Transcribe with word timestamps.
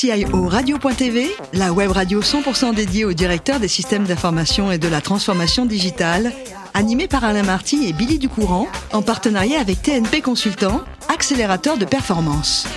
CIO 0.00 0.46
Radio.tv, 0.46 1.28
la 1.54 1.72
web 1.72 1.90
radio 1.90 2.20
100% 2.20 2.72
dédiée 2.72 3.04
au 3.04 3.12
directeur 3.12 3.58
des 3.58 3.66
systèmes 3.66 4.04
d'information 4.04 4.70
et 4.70 4.78
de 4.78 4.86
la 4.86 5.00
transformation 5.00 5.66
digitale, 5.66 6.32
animée 6.72 7.08
par 7.08 7.24
Alain 7.24 7.42
Marty 7.42 7.88
et 7.88 7.92
Billy 7.92 8.20
Ducourant, 8.20 8.68
en 8.92 9.02
partenariat 9.02 9.58
avec 9.58 9.82
TNP 9.82 10.20
Consultant, 10.20 10.82
accélérateur 11.12 11.78
de 11.78 11.84
performance. 11.84 12.68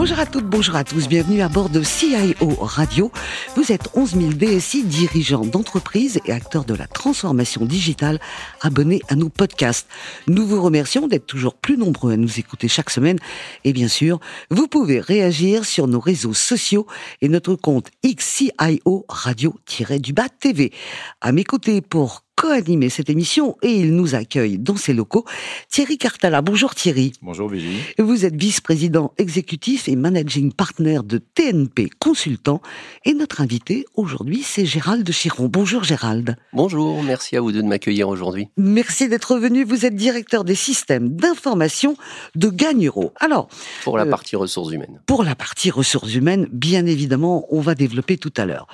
Bonjour 0.00 0.18
à 0.18 0.24
toutes, 0.24 0.46
bonjour 0.46 0.76
à 0.76 0.82
tous, 0.82 1.08
bienvenue 1.08 1.42
à 1.42 1.50
bord 1.50 1.68
de 1.68 1.82
CIO 1.82 2.54
Radio. 2.58 3.12
Vous 3.54 3.70
êtes 3.70 3.90
11 3.92 4.12
000 4.12 4.32
DSI, 4.32 4.82
dirigeants 4.82 5.44
d'entreprises 5.44 6.20
et 6.24 6.32
acteurs 6.32 6.64
de 6.64 6.72
la 6.72 6.86
transformation 6.86 7.66
digitale 7.66 8.18
abonnés 8.62 9.02
à 9.08 9.14
nos 9.14 9.28
podcasts. 9.28 9.86
Nous 10.26 10.46
vous 10.46 10.62
remercions 10.62 11.06
d'être 11.06 11.26
toujours 11.26 11.54
plus 11.54 11.76
nombreux 11.76 12.14
à 12.14 12.16
nous 12.16 12.38
écouter 12.38 12.66
chaque 12.66 12.88
semaine 12.88 13.18
et 13.64 13.74
bien 13.74 13.88
sûr, 13.88 14.20
vous 14.48 14.68
pouvez 14.68 15.00
réagir 15.00 15.66
sur 15.66 15.86
nos 15.86 16.00
réseaux 16.00 16.32
sociaux 16.32 16.86
et 17.20 17.28
notre 17.28 17.54
compte 17.54 17.90
XCIO 18.02 19.04
Radio-du-Bas 19.06 20.30
TV. 20.40 20.72
À 21.20 21.30
mes 21.32 21.44
côtés 21.44 21.82
pour 21.82 22.24
co-animer 22.40 22.88
cette 22.88 23.10
émission 23.10 23.58
et 23.60 23.68
il 23.68 23.94
nous 23.94 24.14
accueille 24.14 24.56
dans 24.56 24.76
ses 24.76 24.94
locaux. 24.94 25.26
Thierry 25.68 25.98
Cartala. 25.98 26.40
Bonjour 26.40 26.74
Thierry. 26.74 27.12
Bonjour 27.20 27.50
Virginie. 27.50 27.80
Vous 27.98 28.24
êtes 28.24 28.34
vice-président 28.34 29.12
exécutif 29.18 29.90
et 29.90 29.94
managing 29.94 30.50
partner 30.50 31.00
de 31.04 31.18
TNP 31.18 31.90
Consultant 31.98 32.62
et 33.04 33.12
notre 33.12 33.42
invité 33.42 33.84
aujourd'hui 33.94 34.42
c'est 34.42 34.64
Gérald 34.64 35.04
de 35.04 35.12
Chiron. 35.12 35.48
Bonjour 35.52 35.84
Gérald. 35.84 36.34
Bonjour, 36.54 37.02
merci 37.02 37.36
à 37.36 37.42
vous 37.42 37.52
deux 37.52 37.62
de 37.62 37.68
m'accueillir 37.68 38.08
aujourd'hui. 38.08 38.48
Merci 38.56 39.10
d'être 39.10 39.36
venu. 39.36 39.62
Vous 39.62 39.84
êtes 39.84 39.94
directeur 39.94 40.44
des 40.44 40.54
systèmes 40.54 41.10
d'information 41.10 41.94
de 42.36 42.48
Gagnero. 42.48 43.12
Alors, 43.20 43.48
pour 43.84 43.98
la 43.98 44.04
euh, 44.04 44.10
partie 44.10 44.36
ressources 44.36 44.72
humaines. 44.72 45.02
Pour 45.04 45.24
la 45.24 45.34
partie 45.34 45.70
ressources 45.70 46.14
humaines, 46.14 46.48
bien 46.50 46.86
évidemment, 46.86 47.44
on 47.50 47.60
va 47.60 47.74
développer 47.74 48.16
tout 48.16 48.32
à 48.38 48.46
l'heure. 48.46 48.66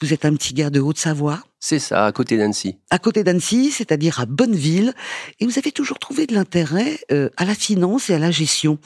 Vous 0.00 0.12
êtes 0.12 0.24
un 0.24 0.34
petit 0.34 0.54
gars 0.54 0.70
de 0.70 0.80
Haute-Savoie 0.80 1.44
c'est 1.64 1.78
ça, 1.78 2.06
à 2.06 2.10
côté 2.10 2.36
d'Annecy. 2.36 2.76
À 2.90 2.98
côté 2.98 3.22
d'Annecy, 3.22 3.70
c'est-à-dire 3.70 4.18
à 4.18 4.26
Bonneville. 4.26 4.94
Et 5.38 5.46
vous 5.46 5.58
avez 5.58 5.70
toujours 5.70 6.00
trouvé 6.00 6.26
de 6.26 6.34
l'intérêt 6.34 6.98
euh, 7.12 7.30
à 7.36 7.44
la 7.44 7.54
finance 7.54 8.10
et 8.10 8.14
à 8.14 8.18
la 8.18 8.32
gestion. 8.32 8.80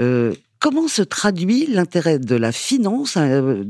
Euh, 0.00 0.32
comment 0.60 0.86
se 0.86 1.02
traduit 1.02 1.66
l'intérêt 1.66 2.20
de 2.20 2.36
la 2.36 2.52
finance 2.52 3.16
euh, 3.16 3.64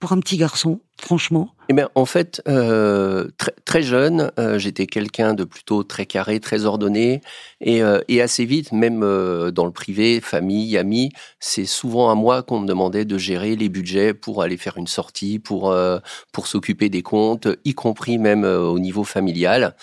pour 0.00 0.12
un 0.12 0.20
petit 0.20 0.36
garçon, 0.36 0.80
franchement? 1.00 1.54
Eh 1.70 1.74
bien, 1.74 1.90
en 1.94 2.06
fait, 2.06 2.40
euh, 2.48 3.28
très, 3.36 3.52
très, 3.66 3.82
jeune, 3.82 4.32
euh, 4.38 4.58
j'étais 4.58 4.86
quelqu'un 4.86 5.34
de 5.34 5.44
plutôt 5.44 5.82
très 5.84 6.06
carré, 6.06 6.40
très 6.40 6.64
ordonné, 6.64 7.20
et, 7.60 7.82
euh, 7.82 8.00
et 8.08 8.22
assez 8.22 8.46
vite, 8.46 8.72
même 8.72 9.02
euh, 9.02 9.50
dans 9.50 9.66
le 9.66 9.70
privé, 9.70 10.22
famille, 10.22 10.78
amis, 10.78 11.10
c'est 11.40 11.66
souvent 11.66 12.08
à 12.10 12.14
moi 12.14 12.42
qu'on 12.42 12.60
me 12.60 12.66
demandait 12.66 13.04
de 13.04 13.18
gérer 13.18 13.54
les 13.54 13.68
budgets 13.68 14.14
pour 14.14 14.42
aller 14.42 14.56
faire 14.56 14.78
une 14.78 14.86
sortie, 14.86 15.38
pour 15.38 15.70
euh, 15.70 15.98
pour 16.32 16.46
s'occuper 16.46 16.88
des 16.88 17.02
comptes, 17.02 17.48
y 17.66 17.74
compris 17.74 18.16
même 18.16 18.44
au 18.44 18.78
niveau 18.78 19.04
familial. 19.04 19.76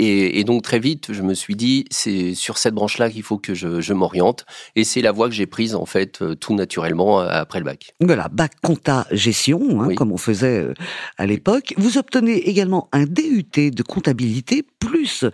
Et, 0.00 0.38
et, 0.38 0.44
donc 0.44 0.62
très 0.62 0.78
vite, 0.78 1.12
je 1.12 1.22
me 1.22 1.34
suis 1.34 1.56
dit, 1.56 1.84
c'est 1.90 2.34
sur 2.34 2.56
cette 2.56 2.72
branche-là 2.72 3.10
qu'il 3.10 3.24
faut 3.24 3.36
que 3.36 3.52
je, 3.52 3.80
je 3.80 3.92
m'oriente, 3.92 4.46
et 4.76 4.84
c'est 4.84 5.02
la 5.02 5.10
voie 5.10 5.28
que 5.28 5.34
j'ai 5.34 5.46
prise 5.46 5.74
en 5.74 5.86
fait 5.86 6.22
tout 6.38 6.54
naturellement 6.54 7.18
après 7.18 7.58
le 7.58 7.64
bac. 7.64 7.94
Voilà, 8.00 8.28
bac 8.28 8.52
compta 8.62 9.06
gestion, 9.10 9.82
hein, 9.82 9.94
comme 9.96 10.12
on 10.12 10.16
faisait 10.16 10.68
à 11.16 11.26
l'époque. 11.26 11.74
Vous 11.76 11.98
obtenez 11.98 12.48
également 12.48 12.88
un 12.92 13.04
DUT 13.04 13.70
de 13.72 13.82
comptabilité, 13.82 14.64
plus, 14.78 15.24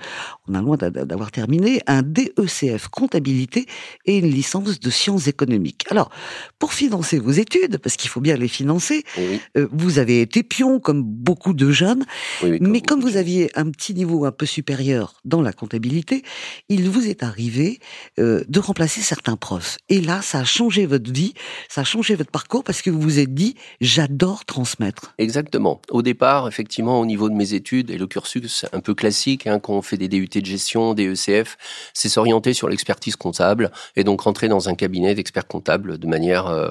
on 0.48 0.54
a 0.54 0.62
loin 0.62 0.76
d'avoir 0.76 1.30
terminé, 1.30 1.80
un 1.86 2.02
DECF 2.02 2.88
comptabilité 2.88 3.66
et 4.06 4.18
une 4.18 4.30
licence 4.30 4.80
de 4.80 4.90
sciences 4.90 5.26
économiques. 5.26 5.84
Alors, 5.90 6.10
pour 6.58 6.72
financer 6.72 7.18
vos 7.18 7.30
études, 7.30 7.78
parce 7.78 7.96
qu'il 7.96 8.10
faut 8.10 8.20
bien 8.20 8.36
les 8.36 8.48
financer, 8.48 9.04
euh, 9.18 9.68
vous 9.72 9.98
avez 9.98 10.20
été 10.20 10.42
pion 10.42 10.80
comme 10.80 11.02
beaucoup 11.02 11.52
de 11.52 11.70
jeunes, 11.70 12.04
mais 12.42 12.80
comme 12.80 13.00
vous 13.00 13.16
aviez 13.16 13.50
un 13.54 13.70
petit 13.70 13.94
niveau 13.94 14.24
un 14.24 14.32
peu 14.32 14.46
supérieur 14.54 15.14
dans 15.24 15.42
la 15.42 15.52
comptabilité, 15.52 16.22
il 16.68 16.88
vous 16.88 17.06
est 17.08 17.22
arrivé 17.22 17.80
euh, 18.20 18.44
de 18.48 18.60
remplacer 18.60 19.00
certains 19.00 19.36
profs. 19.36 19.78
Et 19.88 20.00
là, 20.00 20.22
ça 20.22 20.38
a 20.40 20.44
changé 20.44 20.86
votre 20.86 21.12
vie, 21.12 21.34
ça 21.68 21.80
a 21.80 21.84
changé 21.84 22.14
votre 22.14 22.30
parcours 22.30 22.62
parce 22.62 22.82
que 22.82 22.90
vous 22.90 23.00
vous 23.00 23.18
êtes 23.18 23.34
dit, 23.34 23.56
j'adore 23.80 24.44
transmettre. 24.44 25.14
Exactement. 25.18 25.80
Au 25.90 26.02
départ, 26.02 26.46
effectivement, 26.46 27.00
au 27.00 27.06
niveau 27.06 27.28
de 27.28 27.34
mes 27.34 27.54
études 27.54 27.90
et 27.90 27.98
le 27.98 28.06
cursus 28.06 28.64
un 28.72 28.80
peu 28.80 28.94
classique, 28.94 29.46
hein, 29.46 29.58
quand 29.58 29.74
on 29.74 29.82
fait 29.82 29.96
des 29.96 30.08
DUT 30.08 30.28
de 30.28 30.46
gestion, 30.46 30.94
des 30.94 31.06
ECF, 31.06 31.56
c'est 31.92 32.08
s'orienter 32.08 32.52
sur 32.52 32.68
l'expertise 32.68 33.16
comptable 33.16 33.70
et 33.96 34.04
donc 34.04 34.20
rentrer 34.20 34.48
dans 34.48 34.68
un 34.68 34.74
cabinet 34.74 35.14
d'experts 35.14 35.48
comptables 35.48 35.98
de 35.98 36.06
manière, 36.06 36.46
euh, 36.46 36.70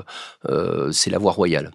euh, 0.49 0.91
c'est 0.91 1.09
la 1.09 1.17
voie 1.17 1.33
royale. 1.33 1.71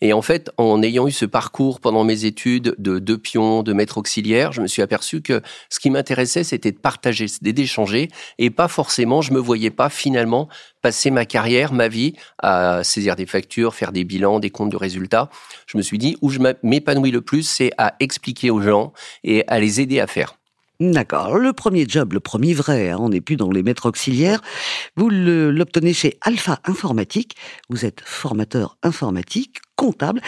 Et 0.00 0.12
en 0.12 0.22
fait, 0.22 0.50
en 0.56 0.82
ayant 0.82 1.06
eu 1.06 1.12
ce 1.12 1.26
parcours 1.26 1.80
pendant 1.80 2.04
mes 2.04 2.24
études 2.24 2.74
de 2.78 2.98
deux 2.98 3.18
pions, 3.18 3.62
de 3.62 3.72
maître 3.72 3.98
auxiliaire, 3.98 4.52
je 4.52 4.62
me 4.62 4.66
suis 4.66 4.82
aperçu 4.82 5.20
que 5.20 5.42
ce 5.68 5.80
qui 5.80 5.90
m'intéressait, 5.90 6.44
c'était 6.44 6.72
de 6.72 6.78
partager, 6.78 7.26
d'échanger 7.40 8.08
et 8.38 8.50
pas 8.50 8.68
forcément, 8.68 9.22
je 9.22 9.32
me 9.32 9.38
voyais 9.38 9.70
pas 9.70 9.88
finalement 9.88 10.48
passer 10.82 11.10
ma 11.10 11.24
carrière, 11.24 11.72
ma 11.72 11.88
vie 11.88 12.14
à 12.38 12.82
saisir 12.84 13.16
des 13.16 13.26
factures, 13.26 13.74
faire 13.74 13.92
des 13.92 14.04
bilans, 14.04 14.40
des 14.40 14.50
comptes 14.50 14.70
de 14.70 14.76
résultats. 14.76 15.30
Je 15.66 15.76
me 15.76 15.82
suis 15.82 15.98
dit, 15.98 16.16
où 16.22 16.30
je 16.30 16.38
m'épanouis 16.62 17.10
le 17.10 17.20
plus, 17.20 17.42
c'est 17.42 17.70
à 17.78 17.94
expliquer 18.00 18.50
aux 18.50 18.60
gens 18.60 18.92
et 19.24 19.44
à 19.48 19.58
les 19.58 19.80
aider 19.80 20.00
à 20.00 20.06
faire. 20.06 20.36
D'accord. 20.80 21.36
Le 21.36 21.52
premier 21.52 21.84
job, 21.86 22.14
le 22.14 22.20
premier 22.20 22.54
vrai, 22.54 22.88
hein, 22.88 22.96
on 23.00 23.10
n'est 23.10 23.20
plus 23.20 23.36
dans 23.36 23.50
les 23.50 23.62
maîtres 23.62 23.86
auxiliaires. 23.86 24.40
Vous 24.96 25.10
l'obtenez 25.10 25.92
chez 25.92 26.16
Alpha 26.22 26.58
Informatique. 26.64 27.36
Vous 27.68 27.84
êtes 27.84 28.00
formateur 28.00 28.78
informatique, 28.82 29.58
comptable. 29.76 30.22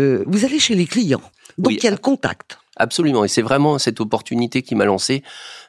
Euh, 0.00 0.24
vous 0.26 0.44
allez 0.44 0.58
chez 0.58 0.74
les 0.74 0.86
clients. 0.86 1.22
Donc 1.56 1.74
il 1.74 1.84
y 1.84 1.86
a 1.86 1.92
le 1.92 1.98
contact? 1.98 2.58
Absolument, 2.76 3.24
et 3.24 3.28
c'est 3.28 3.42
vraiment 3.42 3.78
cette 3.78 4.00
opportunité 4.00 4.62
qui 4.62 4.74
m'a 4.74 4.86
lancé. 4.86 5.22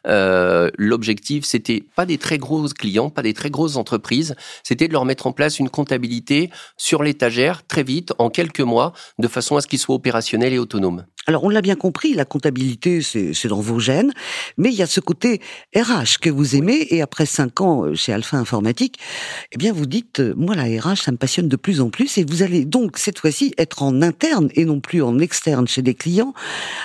Euh, 0.07 0.69
L'objectif, 0.77 1.43
c'était 1.43 1.83
pas 1.95 2.05
des 2.05 2.17
très 2.17 2.37
gros 2.37 2.65
clients, 2.69 3.09
pas 3.09 3.21
des 3.21 3.33
très 3.33 3.49
grosses 3.49 3.75
entreprises, 3.75 4.35
c'était 4.63 4.87
de 4.87 4.93
leur 4.93 5.03
mettre 5.03 5.27
en 5.27 5.33
place 5.33 5.59
une 5.59 5.69
comptabilité 5.69 6.49
sur 6.77 7.03
l'étagère 7.03 7.67
très 7.67 7.83
vite, 7.83 8.13
en 8.19 8.29
quelques 8.29 8.61
mois, 8.61 8.93
de 9.19 9.27
façon 9.27 9.57
à 9.57 9.61
ce 9.61 9.67
qu'ils 9.67 9.79
soient 9.79 9.95
opérationnels 9.95 10.53
et 10.53 10.59
autonomes. 10.59 11.05
Alors, 11.25 11.45
on 11.45 11.49
l'a 11.49 11.61
bien 11.61 11.75
compris, 11.75 12.13
la 12.13 12.25
comptabilité, 12.25 13.01
c'est 13.01 13.47
dans 13.47 13.61
vos 13.61 13.79
gènes, 13.79 14.11
mais 14.57 14.69
il 14.69 14.75
y 14.75 14.81
a 14.81 14.87
ce 14.87 14.99
côté 14.99 15.39
RH 15.75 16.19
que 16.21 16.29
vous 16.29 16.55
aimez, 16.55 16.87
et 16.89 17.01
après 17.01 17.25
cinq 17.25 17.61
ans 17.61 17.85
euh, 17.85 17.95
chez 17.95 18.11
Alpha 18.11 18.37
Informatique, 18.37 18.99
eh 19.53 19.57
bien, 19.57 19.71
vous 19.71 19.85
dites, 19.85 20.19
euh, 20.19 20.33
moi, 20.35 20.53
la 20.55 20.63
RH, 20.63 21.03
ça 21.03 21.11
me 21.11 21.17
passionne 21.17 21.47
de 21.47 21.55
plus 21.55 21.79
en 21.79 21.89
plus, 21.89 22.17
et 22.17 22.25
vous 22.25 22.43
allez 22.43 22.65
donc, 22.65 22.97
cette 22.97 23.19
fois-ci, 23.19 23.53
être 23.57 23.83
en 23.83 24.01
interne 24.01 24.49
et 24.55 24.65
non 24.65 24.81
plus 24.81 25.01
en 25.01 25.17
externe 25.19 25.67
chez 25.67 25.81
des 25.81 25.93
clients, 25.93 26.33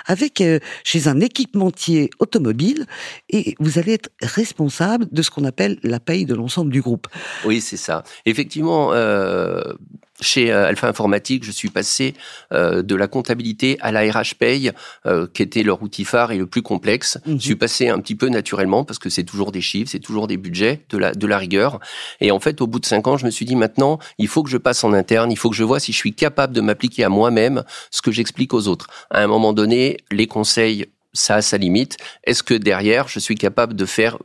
avec, 0.06 0.40
euh, 0.40 0.60
chez 0.84 1.08
un 1.08 1.20
équipementier 1.20 2.10
automobile, 2.20 2.86
et 3.30 3.56
vous 3.58 3.78
allez 3.78 3.94
être 3.94 4.10
responsable 4.22 5.06
de 5.10 5.22
ce 5.22 5.30
qu'on 5.30 5.44
appelle 5.44 5.78
la 5.82 5.98
paye 5.98 6.26
de 6.26 6.34
l'ensemble 6.34 6.70
du 6.70 6.80
groupe. 6.80 7.08
Oui, 7.44 7.60
c'est 7.60 7.76
ça. 7.76 8.04
Effectivement, 8.24 8.92
euh, 8.92 9.74
chez 10.20 10.50
euh, 10.50 10.66
Alpha 10.66 10.88
Informatique, 10.88 11.44
je 11.44 11.50
suis 11.50 11.70
passé 11.70 12.14
euh, 12.52 12.82
de 12.82 12.94
la 12.94 13.06
comptabilité 13.06 13.78
à 13.80 13.92
la 13.92 14.00
RH 14.00 14.34
Paye, 14.38 14.72
euh, 15.06 15.26
qui 15.32 15.42
était 15.42 15.62
leur 15.62 15.82
outil 15.82 16.04
phare 16.04 16.32
et 16.32 16.38
le 16.38 16.46
plus 16.46 16.62
complexe. 16.62 17.18
Je 17.26 17.36
suis 17.36 17.52
mhm. 17.52 17.58
passé 17.58 17.88
un 17.88 17.98
petit 18.00 18.14
peu 18.14 18.28
naturellement 18.28 18.84
parce 18.84 18.98
que 18.98 19.10
c'est 19.10 19.24
toujours 19.24 19.52
des 19.52 19.60
chiffres, 19.60 19.90
c'est 19.90 20.00
toujours 20.00 20.26
des 20.26 20.36
budgets, 20.36 20.84
de 20.90 20.98
la, 20.98 21.12
de 21.12 21.26
la 21.26 21.38
rigueur. 21.38 21.80
Et 22.20 22.30
en 22.30 22.40
fait, 22.40 22.60
au 22.60 22.66
bout 22.66 22.80
de 22.80 22.86
cinq 22.86 23.06
ans, 23.06 23.16
je 23.16 23.26
me 23.26 23.30
suis 23.30 23.44
dit 23.44 23.56
maintenant, 23.56 23.98
il 24.18 24.28
faut 24.28 24.42
que 24.42 24.50
je 24.50 24.58
passe 24.58 24.84
en 24.84 24.92
interne, 24.92 25.30
il 25.30 25.38
faut 25.38 25.50
que 25.50 25.56
je 25.56 25.64
vois 25.64 25.80
si 25.80 25.92
je 25.92 25.96
suis 25.96 26.14
capable 26.14 26.52
de 26.52 26.60
m'appliquer 26.60 27.04
à 27.04 27.08
moi-même 27.08 27.62
ce 27.90 28.02
que 28.02 28.10
j'explique 28.10 28.54
aux 28.54 28.68
autres. 28.68 28.88
À 29.10 29.22
un 29.22 29.26
moment 29.26 29.52
donné, 29.52 29.98
les 30.10 30.26
conseils 30.26 30.86
ça 31.14 31.36
a 31.36 31.42
sa 31.42 31.56
limite. 31.56 31.96
Est-ce 32.24 32.42
que 32.42 32.54
derrière, 32.54 33.08
je 33.08 33.18
suis 33.18 33.34
capable 33.34 33.74
de 33.74 33.86
faire 33.86 34.18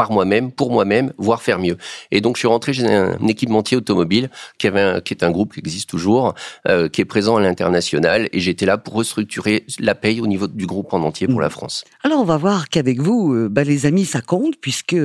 par 0.00 0.12
moi-même, 0.12 0.50
pour 0.50 0.72
moi-même, 0.72 1.12
voire 1.18 1.42
faire 1.42 1.58
mieux. 1.58 1.76
Et 2.10 2.22
donc 2.22 2.36
je 2.36 2.38
suis 2.38 2.48
rentré 2.48 2.72
chez 2.72 2.86
un, 2.86 3.18
équipementier 3.28 3.76
automobile 3.76 4.30
qui, 4.56 4.66
avait 4.66 5.02
qui 5.02 5.12
est 5.12 5.22
un 5.22 5.30
groupe 5.30 5.52
qui 5.52 5.60
existe 5.60 5.90
toujours, 5.90 6.34
euh, 6.66 6.88
qui 6.88 7.02
est 7.02 7.04
présent 7.04 7.36
à 7.36 7.42
l'international, 7.42 8.30
et 8.32 8.40
j'étais 8.40 8.64
là 8.64 8.78
pour 8.78 8.94
restructurer 8.94 9.66
la 9.78 9.94
paye 9.94 10.22
au 10.22 10.26
niveau 10.26 10.46
du 10.46 10.64
groupe 10.64 10.94
en 10.94 11.02
entier 11.02 11.28
pour 11.28 11.42
la 11.42 11.50
France. 11.50 11.84
Alors 12.02 12.18
on 12.18 12.24
va 12.24 12.38
voir 12.38 12.70
qu'avec 12.70 12.98
vous, 12.98 13.34
euh, 13.34 13.50
bah, 13.50 13.62
les 13.62 13.84
amis, 13.84 14.06
ça 14.06 14.22
compte, 14.22 14.54
puisque 14.58 14.96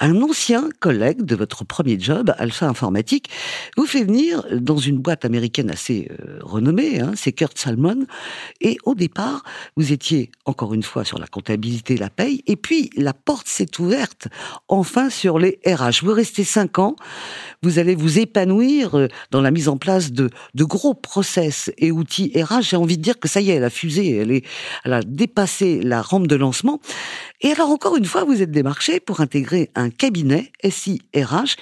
un 0.00 0.20
ancien 0.20 0.68
collègue 0.80 1.22
de 1.22 1.36
votre 1.36 1.64
premier 1.64 2.00
job, 2.00 2.34
Alpha 2.36 2.66
Informatique, 2.66 3.30
vous 3.76 3.86
fait 3.86 4.02
venir 4.02 4.44
dans 4.52 4.78
une 4.78 4.98
boîte 4.98 5.24
américaine 5.24 5.70
assez 5.70 6.10
euh, 6.10 6.40
renommée, 6.42 6.98
hein, 6.98 7.12
c'est 7.14 7.30
Kurt 7.30 7.56
Salmon, 7.56 8.04
et 8.60 8.78
au 8.84 8.96
départ, 8.96 9.44
vous 9.76 9.92
étiez 9.92 10.32
encore 10.44 10.74
une 10.74 10.82
fois 10.82 11.04
sur 11.04 11.20
la 11.20 11.28
comptabilité, 11.28 11.96
la 11.96 12.10
paye, 12.10 12.42
et 12.48 12.56
puis 12.56 12.90
la 12.96 13.14
porte 13.14 13.46
s'est 13.46 13.78
ouverte 13.78 14.26
enfin 14.68 15.10
sur 15.10 15.38
les 15.38 15.60
RH. 15.66 16.02
Vous 16.04 16.12
restez 16.12 16.44
cinq 16.44 16.78
ans, 16.78 16.96
vous 17.62 17.78
allez 17.78 17.94
vous 17.94 18.18
épanouir 18.18 18.96
euh, 18.96 19.08
dans 19.30 19.40
la 19.40 19.50
mise 19.50 19.68
en 19.68 19.76
place 19.76 20.12
de, 20.12 20.30
de 20.54 20.64
gros 20.64 20.94
process 20.94 21.70
et 21.78 21.92
outils 21.92 22.32
RH. 22.34 22.62
J'ai 22.62 22.76
envie 22.76 22.98
de 22.98 23.02
dire 23.02 23.18
que 23.18 23.28
ça 23.28 23.40
y 23.40 23.50
est, 23.50 23.54
elle 23.54 23.64
a 23.64 23.70
fusé, 23.70 24.16
elle, 24.16 24.30
est, 24.30 24.44
elle 24.84 24.92
a 24.92 25.02
dépassé 25.02 25.80
la 25.80 26.02
rampe 26.02 26.26
de 26.26 26.36
lancement. 26.36 26.80
Et 27.42 27.52
alors 27.52 27.70
encore 27.70 27.96
une 27.96 28.04
fois, 28.04 28.24
vous 28.24 28.42
êtes 28.42 28.50
démarché 28.50 29.00
pour 29.00 29.20
intégrer 29.20 29.70
un 29.74 29.88
cabinet 29.90 30.52
SIRH. 30.62 31.56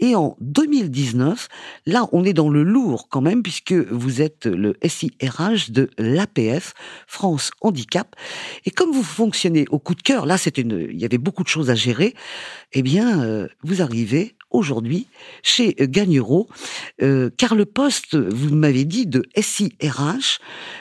Et 0.00 0.16
en 0.16 0.36
2019, 0.40 1.48
là, 1.86 2.08
on 2.12 2.24
est 2.24 2.32
dans 2.32 2.48
le 2.48 2.62
lourd 2.62 3.08
quand 3.08 3.20
même, 3.20 3.42
puisque 3.42 3.72
vous 3.72 4.22
êtes 4.22 4.46
le 4.46 4.76
SIRH 4.84 5.70
de 5.70 5.90
l'APF, 5.98 6.74
France 7.06 7.50
Handicap. 7.60 8.16
Et 8.64 8.70
comme 8.70 8.90
vous 8.90 9.02
fonctionnez 9.02 9.66
au 9.70 9.78
coup 9.78 9.94
de 9.94 10.02
cœur, 10.02 10.26
là, 10.26 10.36
c'est 10.36 10.58
une, 10.58 10.88
il 10.90 11.00
y 11.00 11.04
avait 11.04 11.18
beaucoup 11.18 11.44
de 11.44 11.48
choses 11.48 11.70
à 11.70 11.74
gérer. 11.74 12.14
Eh 12.72 12.82
bien, 12.82 13.22
euh, 13.22 13.46
vous 13.62 13.82
arrivez 13.82 14.34
aujourd'hui 14.50 15.06
chez 15.42 15.74
Gagnereau, 15.78 16.48
euh, 17.02 17.30
car 17.36 17.54
le 17.54 17.64
poste, 17.64 18.16
vous 18.16 18.54
m'avez 18.54 18.84
dit, 18.84 19.06
de 19.06 19.22
SIRH, 19.36 20.40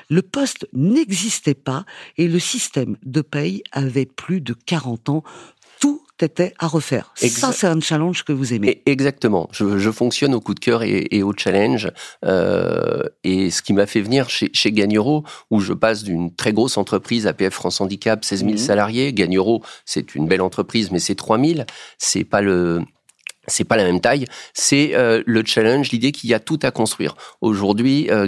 le 0.10 0.22
poste 0.22 0.68
n'existait 0.74 1.54
pas 1.54 1.86
et 2.18 2.28
le 2.28 2.40
système 2.40 2.98
de 3.04 3.22
paye 3.22 3.64
avait 3.72 4.06
plus 4.06 4.42
de 4.42 4.54
40 4.54 5.10
ans. 5.10 5.24
Tout 5.80 6.02
était 6.22 6.54
à 6.60 6.68
refaire. 6.68 7.14
Ça, 7.16 7.54
c'est 7.54 7.68
un 7.68 7.80
challenge 7.80 8.24
que 8.24 8.34
vous 8.34 8.54
aimez. 8.54 8.82
Exactement. 8.86 9.48
Je, 9.54 9.92
fonctionne 9.92 10.36
au 10.36 10.42
coup 10.42 10.54
de 10.54 10.60
cœur 10.60 10.84
et, 10.84 11.24
au 11.24 11.34
challenge. 11.36 11.90
Euh, 12.26 13.04
et 13.24 13.50
ce 13.50 13.62
qui 13.62 13.72
m'a 13.74 13.86
fait 13.86 14.02
venir 14.02 14.30
chez, 14.30 14.50
chez 14.54 14.74
où 15.50 15.60
je 15.60 15.74
passe 15.74 16.04
d'une 16.04 16.36
très 16.36 16.52
grosse 16.52 16.78
entreprise, 16.78 17.28
APF 17.28 17.54
France 17.54 17.80
Handicap, 17.80 18.26
16 18.26 18.40
000 18.40 18.54
mmh. 18.54 18.58
salariés. 18.58 19.14
Gagnereau, 19.14 19.64
c'est 19.86 20.16
une 20.16 20.28
belle 20.28 20.42
entreprise, 20.42 20.92
mais 20.92 21.00
c'est 21.00 21.16
3 21.16 21.40
000. 21.40 21.62
C'est 21.98 22.26
pas 22.26 22.42
le 22.42 22.84
c'est 23.50 23.64
pas 23.64 23.78
la 23.78 23.84
même 23.84 24.02
taille, 24.02 24.26
c'est 24.54 24.92
euh, 24.96 25.22
le 25.26 25.44
challenge, 25.46 25.92
l'idée 25.92 26.12
qu'il 26.12 26.30
y 26.30 26.34
a 26.34 26.40
tout 26.40 26.60
à 26.64 26.72
construire. 26.72 27.16
Aujourd'hui, 27.42 28.10
euh, 28.10 28.28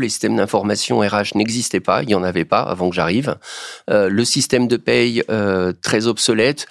les 0.00 0.08
systèmes 0.08 0.36
d'information 0.36 1.00
RH 1.00 1.34
n'existaient 1.34 1.80
pas, 1.80 2.02
il 2.02 2.10
y 2.10 2.14
en 2.14 2.22
avait 2.22 2.44
pas 2.44 2.60
avant 2.60 2.90
que 2.90 2.96
j'arrive. 2.96 3.36
Euh, 3.90 4.08
le 4.08 4.24
système 4.24 4.68
de 4.68 4.76
paye 4.76 5.22
euh, 5.30 5.72
très 5.82 6.06
obsolète, 6.06 6.66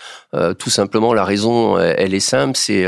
tout 0.60 0.70
simplement 0.70 1.16
la 1.16 1.24
raison, 1.24 1.80
elle 1.80 2.14
est 2.14 2.20
simple, 2.20 2.56
c'est 2.56 2.86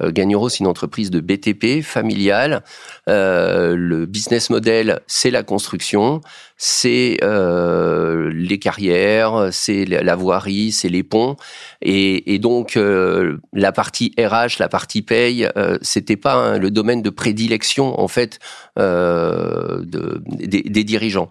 Gagnero, 0.00 0.48
c'est 0.48 0.60
une 0.60 0.68
entreprise 0.68 1.10
de 1.10 1.18
BTP 1.18 1.82
familiale. 1.82 2.62
le 3.08 4.04
business 4.06 4.50
model, 4.50 5.00
c'est 5.08 5.30
la 5.30 5.42
construction 5.42 6.20
c'est 6.64 7.16
euh, 7.24 8.30
les 8.32 8.60
carrières, 8.60 9.48
c'est 9.50 9.84
la 9.84 10.14
voirie, 10.14 10.70
c'est 10.70 10.88
les 10.88 11.02
ponts, 11.02 11.34
et, 11.80 12.38
donc 12.38 12.76
euh, 12.76 13.38
la 13.52 13.72
partie 13.72 14.14
RH, 14.16 14.60
la 14.60 14.68
partie 14.68 15.02
paye, 15.02 15.48
euh, 15.56 15.76
c'était 15.82 16.16
pas 16.16 16.58
le 16.58 16.70
domaine 16.70 17.02
de 17.02 17.10
prédilection 17.10 18.00
en 18.00 18.06
fait 18.06 18.38
de, 18.76 20.22
des, 20.24 20.84
dirigeants 20.84 21.30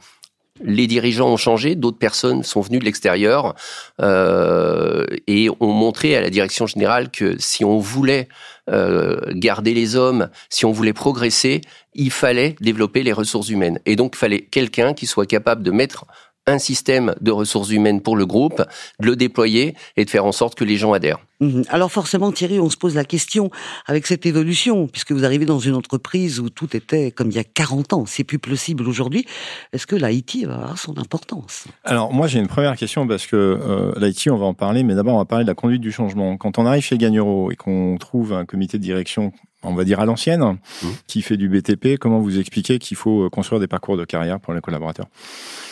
les 0.63 0.87
dirigeants 0.87 1.29
ont 1.29 1.37
changé, 1.37 1.75
d'autres 1.75 1.97
personnes 1.97 2.43
sont 2.43 2.61
venues 2.61 2.79
de 2.79 2.85
l'extérieur 2.85 3.55
et 3.99 5.49
ont 5.59 5.73
montré 5.73 6.15
à 6.15 6.21
la 6.21 6.29
direction 6.29 6.67
générale 6.67 7.11
que 7.11 7.35
si 7.39 7.63
on 7.63 7.79
voulait 7.79 8.27
euh, 8.69 9.19
garder 9.33 9.73
les 9.73 9.95
hommes, 9.95 10.29
si 10.49 10.65
on 10.65 10.71
voulait 10.71 10.93
progresser, 10.93 11.61
il 11.95 12.11
fallait 12.11 12.55
développer 12.61 13.01
les 13.01 13.11
ressources 13.11 13.49
humaines. 13.49 13.79
Et 13.85 13.95
donc, 13.95 14.13
il 14.15 14.19
fallait 14.19 14.41
quelqu'un 14.41 14.93
qui 14.93 15.07
soit 15.07 15.25
capable 15.25 15.63
de 15.63 15.71
mettre 15.71 16.05
un 16.47 16.57
système 16.57 17.13
de 17.21 17.31
ressources 17.31 17.69
humaines 17.69 18.01
pour 18.01 18.15
le 18.15 18.25
groupe, 18.25 18.63
de 18.99 19.05
le 19.05 19.15
déployer 19.15 19.75
et 19.95 20.05
de 20.05 20.09
faire 20.09 20.25
en 20.25 20.31
sorte 20.31 20.55
que 20.55 20.63
les 20.63 20.77
gens 20.77 20.93
adhèrent. 20.93 21.19
Mhm. 21.39 21.63
Alors 21.69 21.91
forcément, 21.91 22.31
Thierry, 22.31 22.59
on 22.59 22.69
se 22.69 22.77
pose 22.77 22.95
la 22.95 23.03
question 23.03 23.49
avec 23.87 24.05
cette 24.05 24.25
évolution, 24.25 24.87
puisque 24.87 25.11
vous 25.11 25.25
arrivez 25.25 25.45
dans 25.45 25.59
une 25.59 25.75
entreprise 25.75 26.39
où 26.39 26.49
tout 26.49 26.75
était 26.75 27.11
comme 27.11 27.29
il 27.29 27.35
y 27.35 27.39
a 27.39 27.43
40 27.43 27.93
ans, 27.93 28.05
c'est 28.05 28.23
plus 28.23 28.39
possible 28.39 28.87
aujourd'hui. 28.87 29.25
Est-ce 29.73 29.87
que 29.87 29.95
l'IT 29.95 30.45
va 30.45 30.55
avoir 30.55 30.77
son 30.77 30.97
importance? 30.97 31.65
Alors 31.83 32.13
moi, 32.13 32.27
j'ai 32.27 32.39
une 32.39 32.47
première 32.47 32.75
question 32.75 33.07
parce 33.07 33.25
que 33.25 33.35
euh, 33.35 33.93
l'IT, 33.99 34.29
on 34.31 34.37
va 34.37 34.45
en 34.45 34.53
parler, 34.53 34.83
mais 34.83 34.95
d'abord, 34.95 35.15
on 35.15 35.19
va 35.19 35.25
parler 35.25 35.45
de 35.45 35.49
la 35.49 35.55
conduite 35.55 35.81
du 35.81 35.91
changement. 35.91 36.37
Quand 36.37 36.59
on 36.59 36.65
arrive 36.65 36.83
chez 36.83 36.97
Gagnero 36.97 37.51
et 37.51 37.55
qu'on 37.55 37.97
trouve 37.99 38.33
un 38.33 38.45
comité 38.45 38.77
de 38.77 38.83
direction 38.83 39.31
on 39.63 39.73
va 39.73 39.83
dire 39.83 39.99
à 39.99 40.05
l'ancienne, 40.05 40.41
mmh. 40.41 40.87
qui 41.07 41.21
fait 41.21 41.37
du 41.37 41.49
BTP, 41.49 41.97
comment 41.99 42.19
vous 42.19 42.39
expliquez 42.39 42.79
qu'il 42.79 42.97
faut 42.97 43.25
euh, 43.25 43.29
construire 43.29 43.59
des 43.59 43.67
parcours 43.67 43.97
de 43.97 44.05
carrière 44.05 44.39
pour 44.39 44.53
les 44.53 44.61
collaborateurs? 44.61 45.07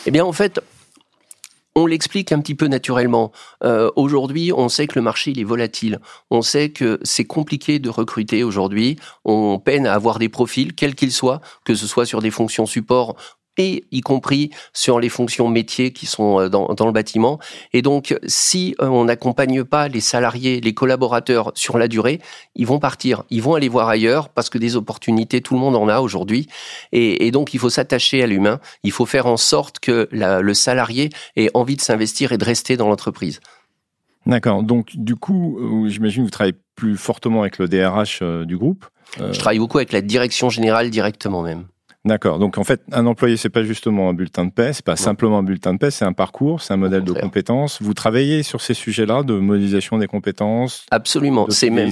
Eh 0.06 0.10
bien, 0.10 0.24
en 0.24 0.32
fait, 0.32 0.60
on 1.74 1.86
l'explique 1.86 2.32
un 2.32 2.40
petit 2.40 2.54
peu 2.54 2.66
naturellement. 2.66 3.32
Euh, 3.62 3.90
aujourd'hui, 3.96 4.52
on 4.52 4.68
sait 4.68 4.86
que 4.86 4.98
le 4.98 5.02
marché 5.02 5.30
il 5.30 5.38
est 5.38 5.44
volatile. 5.44 6.00
On 6.30 6.42
sait 6.42 6.70
que 6.70 6.98
c'est 7.02 7.24
compliqué 7.24 7.78
de 7.78 7.88
recruter 7.88 8.42
aujourd'hui. 8.42 8.98
On 9.24 9.58
peine 9.58 9.86
à 9.86 9.94
avoir 9.94 10.18
des 10.18 10.28
profils, 10.28 10.74
quels 10.74 10.94
qu'ils 10.94 11.12
soient, 11.12 11.40
que 11.64 11.74
ce 11.74 11.86
soit 11.86 12.06
sur 12.06 12.20
des 12.20 12.30
fonctions 12.30 12.66
support 12.66 13.16
et 13.60 13.84
y 13.92 14.00
compris 14.00 14.50
sur 14.72 15.00
les 15.00 15.10
fonctions 15.10 15.48
métiers 15.48 15.92
qui 15.92 16.06
sont 16.06 16.40
euh, 16.40 16.48
dans, 16.48 16.86
le 16.86 16.92
bâtiment. 16.92 17.38
Et 17.74 17.82
donc, 17.82 18.18
si 18.26 18.74
euh, 18.80 18.86
on 18.86 19.04
n'accompagne 19.04 19.64
pas 19.64 19.88
les 19.88 20.00
salariés, 20.00 20.62
les 20.62 20.72
collaborateurs 20.72 21.52
sur 21.54 21.76
la 21.76 21.86
durée, 21.86 22.20
ils 22.54 22.66
vont 22.66 22.78
partir, 22.78 23.24
ils 23.28 23.42
vont 23.42 23.54
aller 23.54 23.68
voir 23.68 23.88
ailleurs 23.88 24.30
parce 24.30 24.48
que 24.48 24.56
des 24.56 24.76
opportunités, 24.76 25.42
tout 25.42 25.52
le 25.54 25.60
monde 25.60 25.76
en 25.76 25.88
a 25.88 26.00
aujourd'hui. 26.00 26.48
Et, 26.92 27.30
donc, 27.30 27.52
il 27.52 27.60
faut 27.60 27.68
s'attacher 27.68 28.22
à 28.22 28.26
l'humain. 28.26 28.60
Il 28.82 28.92
faut 28.92 29.04
faire 29.06 29.26
en 29.26 29.36
sorte 29.36 29.78
que 29.78 30.08
le 30.10 30.54
salarié 30.54 31.10
ait 31.36 31.50
envie 31.52 31.76
de 31.76 31.82
s'investir 31.82 32.32
et 32.32 32.38
de 32.38 32.44
rester 32.44 32.78
dans 32.78 32.88
l'entreprise. 32.88 33.40
D'accord. 34.24 34.62
Donc, 34.62 34.90
du 34.94 35.16
coup, 35.16 35.58
euh, 35.58 35.88
j'imagine 35.88 36.22
que 36.22 36.26
vous 36.26 36.30
travaillez 36.30 36.56
plus 36.74 36.96
fortement 36.96 37.42
avec 37.42 37.58
le 37.58 37.68
DRH 37.68 38.22
du 38.22 38.56
groupe. 38.56 38.86
Je 39.18 39.38
travaille 39.38 39.58
beaucoup 39.58 39.78
avec 39.78 39.92
la 39.92 40.00
direction 40.00 40.48
générale 40.48 40.88
directement 40.88 41.42
même. 41.42 41.66
D'accord. 42.06 42.38
Donc 42.38 42.56
en 42.56 42.64
fait, 42.64 42.80
un 42.92 43.04
employé, 43.04 43.36
c'est 43.36 43.50
pas 43.50 43.62
justement 43.62 44.08
un 44.08 44.14
bulletin 44.14 44.46
de 44.46 44.50
paie, 44.50 44.72
c'est 44.72 44.84
pas 44.84 44.96
simplement 44.96 45.38
un 45.38 45.42
bulletin 45.42 45.74
de 45.74 45.78
paie, 45.78 45.90
c'est 45.90 46.06
un 46.06 46.14
parcours, 46.14 46.62
c'est 46.62 46.72
un 46.72 46.78
modèle 46.78 47.04
de 47.04 47.12
compétences. 47.12 47.82
Vous 47.82 47.92
travaillez 47.92 48.42
sur 48.42 48.62
ces 48.62 48.72
sujets-là 48.72 49.22
de 49.22 49.34
modélisation 49.34 49.98
des 49.98 50.06
compétences. 50.06 50.86
Absolument. 50.90 51.46
C'est 51.50 51.68
même. 51.68 51.90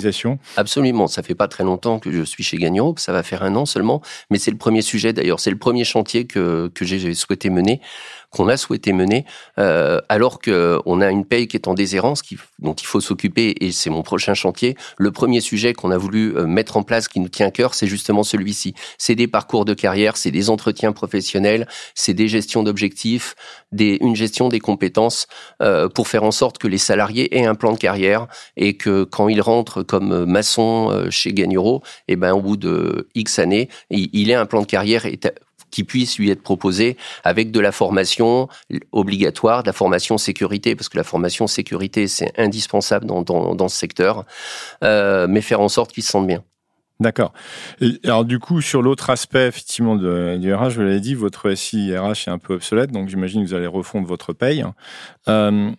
Absolument. 0.57 1.09
Ça 1.09 1.23
fait 1.23 1.35
pas 1.35 1.47
très 1.47 1.63
longtemps 1.63 1.99
que 1.99 2.11
je 2.11 2.23
suis 2.23 2.43
chez 2.43 2.57
Gagnon, 2.57 2.95
ça 2.97 3.13
va 3.13 3.23
faire 3.23 3.43
un 3.43 3.55
an 3.55 3.67
seulement, 3.67 4.01
mais 4.31 4.39
c'est 4.39 4.51
le 4.51 4.57
premier 4.57 4.81
sujet 4.81 5.13
d'ailleurs, 5.13 5.41
c'est 5.41 5.51
le 5.51 5.59
premier 5.59 5.85
chantier 5.85 6.27
que 6.27 6.71
que 6.75 6.87
j'ai 6.87 7.13
souhaité 7.15 7.51
mener 7.51 7.83
qu'on 8.31 8.49
a 8.49 8.57
souhaité 8.57 8.93
mener, 8.93 9.25
euh, 9.59 10.01
alors 10.09 10.39
qu'on 10.41 11.01
a 11.01 11.11
une 11.11 11.25
paye 11.25 11.49
qui 11.49 11.57
est 11.57 11.69
en 11.69 11.75
déshérence, 11.75 12.23
qui, 12.23 12.37
dont 12.59 12.75
il 12.75 12.87
faut 12.87 13.01
s'occuper, 13.01 13.55
et 13.61 13.73
c'est 13.73 13.91
mon 13.91 14.03
prochain 14.03 14.35
chantier. 14.35 14.77
Le 14.99 15.11
premier 15.11 15.41
sujet 15.41 15.73
qu'on 15.73 15.91
a 15.91 15.97
voulu 15.97 16.37
euh, 16.37 16.47
mettre 16.47 16.77
en 16.77 16.83
place, 16.83 17.09
qui 17.09 17.21
nous 17.21 17.29
tient 17.29 17.47
à 17.47 17.51
cœur, 17.51 17.75
c'est 17.75 17.87
justement 17.87 18.23
celui-ci. 18.23 18.75
C'est 18.99 19.15
des 19.15 19.29
parcours 19.29 19.65
de 19.65 19.75
carrière, 19.75 20.17
c'est 20.17 20.31
des 20.31 20.51
entretiens 20.51 20.93
professionnels, 20.93 21.67
c'est 21.95 22.15
des 22.15 22.29
gestions 22.29 22.63
d'objectifs, 22.63 23.35
des, 23.73 23.99
une 24.01 24.17
gestion 24.17 24.49
des 24.49 24.61
compétences 24.61 25.27
euh, 25.63 25.89
pour 25.89 26.09
faire 26.09 26.25
en 26.25 26.31
sorte 26.31 26.59
que 26.59 26.69
les 26.69 26.79
salariés 26.79 27.37
aient 27.37 27.47
un 27.47 27.55
plan 27.55 27.73
de 27.73 27.79
carrière 27.79 28.27
et 28.57 28.77
que 28.77 29.05
quand 29.05 29.29
ils 29.29 29.41
rentrent 29.41 29.83
comme 29.83 30.25
maçon 30.25 30.91
euh, 30.91 31.11
chez 31.11 31.33
Gagnero, 31.33 31.83
et 32.09 32.13
eh 32.13 32.17
ben 32.17 32.33
au 32.33 32.41
bout 32.41 32.57
de 32.57 33.09
X 33.15 33.39
années, 33.39 33.69
il, 33.91 34.11
il 34.13 34.31
ait 34.31 34.35
un 34.35 34.47
plan 34.47 34.61
de 34.61 34.67
carrière 34.67 35.07
qui 35.71 35.85
puisse 35.85 36.19
lui 36.19 36.31
être 36.31 36.43
proposé 36.43 36.97
avec 37.25 37.51
de 37.51 37.61
la 37.61 37.73
formation 37.73 38.49
obligatoire, 38.93 39.63
de 39.63 39.69
la 39.69 39.73
formation 39.73 40.19
sécurité, 40.19 40.75
parce 40.75 40.89
que 40.89 40.97
la 40.97 41.05
formation 41.05 41.47
sécurité, 41.47 42.09
c'est 42.09 42.33
indispensable 42.39 43.07
dans, 43.07 43.69
ce 43.69 43.77
secteur, 43.77 44.25
euh, 44.85 45.27
mais 45.29 45.41
faire 45.41 45.61
en 45.61 45.69
sorte 45.69 45.93
qu'il 45.93 46.03
se 46.03 46.11
sente 46.11 46.27
bien. 46.27 46.43
D'accord. 47.01 47.33
Alors 48.03 48.25
du 48.25 48.41
coup, 48.41 48.61
sur 48.61 48.83
l'autre 48.83 49.11
aspect 49.11 49.47
effectivement 49.47 49.95
de, 49.95 50.37
du 50.37 50.53
RH, 50.53 50.71
je 50.71 50.75
vous 50.77 50.83
l'avais 50.83 51.01
dit, 51.01 51.15
votre 51.15 51.55
SI 51.55 51.97
RH 51.97 52.27
est 52.27 52.31
un 52.31 52.39
peu 52.39 52.55
obsolète, 52.55 52.91
donc 52.91 53.09
j'imagine 53.09 53.45
que 53.45 53.49
vous 53.49 53.55
allez 53.55 53.69
refondre 53.69 54.09
votre 54.09 54.33
paye. 54.33 54.65
Euh, 55.29 55.71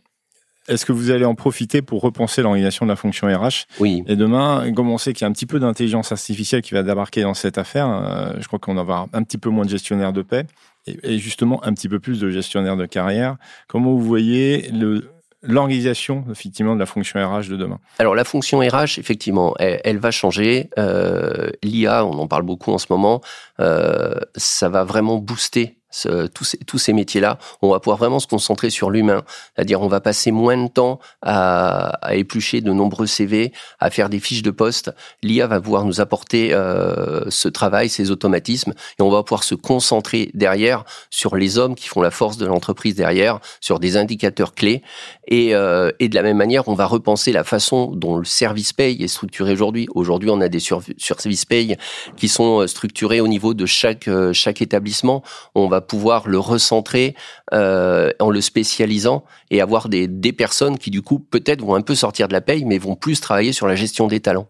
est-ce 0.69 0.85
que 0.85 0.91
vous 0.91 1.11
allez 1.11 1.25
en 1.25 1.35
profiter 1.35 1.81
pour 1.81 2.01
repenser 2.01 2.41
l'organisation 2.41 2.85
de 2.85 2.91
la 2.91 2.95
fonction 2.95 3.27
RH 3.27 3.65
Oui. 3.79 4.03
Et 4.07 4.15
demain, 4.15 4.71
comme 4.73 4.89
on 4.89 4.97
sait 4.97 5.13
qu'il 5.13 5.23
y 5.23 5.25
a 5.25 5.27
un 5.27 5.33
petit 5.33 5.45
peu 5.45 5.59
d'intelligence 5.59 6.11
artificielle 6.11 6.61
qui 6.61 6.73
va 6.73 6.83
débarquer 6.83 7.23
dans 7.23 7.33
cette 7.33 7.57
affaire, 7.57 7.89
euh, 7.89 8.33
je 8.39 8.47
crois 8.47 8.59
qu'on 8.59 8.75
va 8.75 8.81
avoir 8.81 9.07
un 9.13 9.23
petit 9.23 9.37
peu 9.37 9.49
moins 9.49 9.65
de 9.65 9.69
gestionnaires 9.69 10.13
de 10.13 10.21
paix 10.21 10.45
et, 10.85 11.17
justement 11.17 11.63
un 11.65 11.73
petit 11.73 11.89
peu 11.89 11.99
plus 11.99 12.19
de 12.19 12.29
gestionnaires 12.29 12.77
de 12.77 12.85
carrière. 12.85 13.37
Comment 13.67 13.91
vous 13.91 14.01
voyez 14.01 14.69
le, 14.71 15.09
l'organisation 15.41 16.23
effectivement 16.31 16.75
de 16.75 16.79
la 16.79 16.85
fonction 16.85 17.19
RH 17.19 17.49
de 17.49 17.57
demain? 17.57 17.79
Alors 17.97 18.15
la 18.15 18.23
fonction 18.23 18.59
RH, 18.59 18.99
effectivement, 18.99 19.55
elle, 19.57 19.97
va 19.97 20.11
changer. 20.11 20.69
Euh, 20.77 21.49
L'IA, 21.63 22.05
on 22.05 22.19
en 22.19 22.27
parle 22.27 22.43
beaucoup 22.43 22.71
en 22.71 22.77
ce 22.77 22.87
moment, 22.89 23.21
euh, 23.59 24.15
ça 24.35 24.69
va 24.69 24.83
vraiment 24.83 25.17
booster 25.17 25.78
tous 25.91 26.77
ces, 26.77 26.93
métiers-là, 26.93 27.39
on 27.61 27.71
va 27.71 27.79
pouvoir 27.79 27.97
vraiment 27.97 28.19
se 28.19 28.27
concentrer 28.27 28.69
sur 28.69 28.91
l'humain. 28.91 29.23
C'est-à-dire, 29.55 29.81
on 29.81 29.87
va 29.87 29.99
passer 30.01 30.31
moins 30.31 30.57
de 30.57 30.69
temps 30.69 30.99
à, 31.21 31.99
éplucher 32.11 32.61
de 32.61 32.71
nombreux 32.71 33.07
CV, 33.07 33.51
à 33.79 33.89
faire 33.89 34.09
des 34.09 34.19
fiches 34.19 34.43
de 34.43 34.51
poste. 34.51 34.91
L'IA 35.23 35.47
va 35.47 35.59
pouvoir 35.59 35.85
nous 35.85 36.01
apporter 36.01 36.53
euh, 36.53 37.29
ce 37.29 37.47
travail, 37.47 37.89
ces 37.89 38.11
automatismes, 38.11 38.73
et 38.99 39.01
on 39.01 39.09
va 39.09 39.23
pouvoir 39.23 39.43
se 39.43 39.55
concentrer 39.55 40.31
derrière 40.33 40.83
sur 41.09 41.35
les 41.35 41.57
hommes 41.57 41.75
qui 41.75 41.87
font 41.87 42.01
la 42.01 42.11
force 42.11 42.37
de 42.37 42.45
l'entreprise 42.45 42.95
derrière, 42.95 43.39
sur 43.59 43.79
des 43.79 43.97
indicateurs 43.97 44.53
clés. 44.53 44.83
Et, 45.27 45.55
euh, 45.55 45.91
de 45.99 46.15
la 46.15 46.23
même 46.23 46.37
manière, 46.37 46.67
on 46.67 46.73
va 46.73 46.85
repenser 46.85 47.31
la 47.31 47.43
façon 47.43 47.87
dont 47.95 48.17
le 48.17 48.25
service 48.25 48.73
paye 48.73 49.03
est 49.03 49.07
structuré 49.07 49.53
aujourd'hui. 49.53 49.87
Aujourd'hui, 49.93 50.29
on 50.29 50.41
a 50.41 50.49
des 50.49 50.59
sur, 50.59 50.81
service 50.97 51.45
paye 51.45 51.77
qui 52.17 52.27
sont 52.27 52.61
euh, 52.61 52.67
structurés 52.67 53.21
au 53.21 53.27
niveau 53.27 53.53
de 53.53 53.65
chaque, 53.65 54.09
chaque 54.33 54.61
établissement. 54.61 55.23
On 55.55 55.67
va 55.67 55.81
pouvoir 55.89 56.27
le 56.27 56.39
recentrer 56.39 57.15
euh, 57.53 58.11
en 58.19 58.29
le 58.29 58.39
spécialisant 58.39 59.25
et 59.51 59.59
avoir 59.59 59.89
des, 59.89 60.07
des 60.07 60.31
personnes 60.31 60.77
qui 60.77 60.91
du 60.91 61.01
coup 61.01 61.19
peut-être 61.19 61.61
vont 61.61 61.75
un 61.75 61.81
peu 61.81 61.95
sortir 61.95 62.27
de 62.29 62.33
la 62.33 62.41
paye, 62.41 62.63
mais 62.63 62.77
vont 62.77 62.95
plus 62.95 63.19
travailler 63.19 63.51
sur 63.51 63.67
la 63.67 63.75
gestion 63.75 64.07
des 64.07 64.21
talents. 64.21 64.47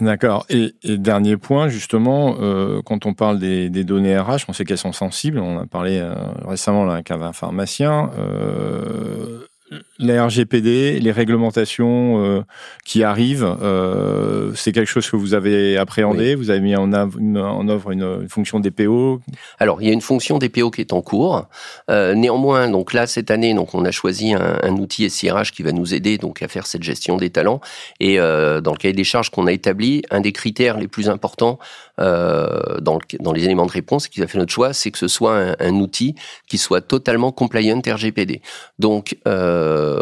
D'accord. 0.00 0.46
Et, 0.48 0.72
dernier 0.82 1.36
point, 1.36 1.68
justement, 1.68 2.36
euh, 2.40 2.80
quand 2.84 3.04
on 3.06 3.12
parle 3.12 3.38
des, 3.38 3.68
données 3.84 4.18
RH, 4.18 4.46
on 4.48 4.52
sait 4.52 4.64
qu'elles 4.64 4.78
sont 4.78 4.92
sensibles. 4.92 5.38
On 5.38 5.58
a 5.58 5.66
parlé 5.66 5.98
euh, 5.98 6.14
récemment 6.46 6.88
avec 6.88 7.10
un 7.10 7.32
pharmacien. 7.32 8.10
La 9.98 10.26
RGPD, 10.26 10.98
les 10.98 11.12
réglementations 11.12 12.24
euh, 12.24 12.42
qui 12.84 13.04
arrivent, 13.04 13.56
euh, 13.62 14.52
c'est 14.54 14.72
quelque 14.72 14.88
chose 14.88 15.08
que 15.08 15.16
vous 15.16 15.34
avez 15.34 15.76
appréhendé? 15.76 16.34
Vous 16.34 16.50
avez 16.50 16.60
mis 16.60 16.74
en, 16.74 16.92
œuvre 16.92 17.90
une, 17.90 18.28
fonction 18.28 18.58
DPO 18.58 19.20
Alors, 19.58 19.80
il 19.80 19.88
y 19.88 19.90
a 19.90 19.92
une 19.92 20.00
fonction 20.00 20.38
DPO 20.38 20.70
qui 20.70 20.80
est 20.80 20.92
en 20.92 21.02
cours. 21.02 21.46
Euh, 21.90 22.14
néanmoins, 22.14 22.68
donc 22.68 22.92
là, 22.92 23.06
cette 23.06 23.30
année, 23.30 23.54
donc 23.54 23.74
on 23.74 23.84
a 23.84 23.90
choisi 23.90 24.34
un, 24.34 24.58
un, 24.62 24.72
outil 24.76 25.08
SIRH 25.08 25.52
qui 25.52 25.62
va 25.62 25.72
nous 25.72 25.94
aider 25.94 26.18
donc 26.18 26.42
à 26.42 26.48
faire 26.48 26.66
cette 26.66 26.82
gestion 26.82 27.16
des 27.16 27.30
talents. 27.30 27.60
Et 28.00 28.16
dans 28.16 28.72
le 28.72 28.78
cahier 28.78 28.94
des 28.94 29.04
charges 29.04 29.30
qu'on 29.30 29.46
a 29.46 29.52
établi, 29.52 30.02
un 30.10 30.20
des 30.20 30.32
critères 30.32 30.78
les 30.78 30.88
plus 30.88 31.08
importants 31.08 31.58
dans, 31.98 32.98
dans, 33.20 33.32
les 33.32 33.44
éléments 33.44 33.66
de 33.66 33.70
réponse 33.72 34.08
qui 34.08 34.22
a 34.22 34.26
fait 34.26 34.38
notre 34.38 34.52
choix, 34.52 34.72
c'est 34.72 34.90
que 34.90 34.98
ce 34.98 35.08
soit 35.08 35.36
un, 35.36 35.56
un, 35.60 35.74
outil 35.74 36.14
qui 36.48 36.56
soit 36.56 36.80
totalement 36.80 37.30
compliant 37.30 37.80
RGPD. 37.86 38.40
Donc, 38.78 39.18
euh, 39.28 39.59